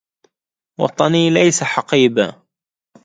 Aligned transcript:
وطني 0.79 1.29
ليس 1.29 1.63
حقيبهْ 1.63 2.41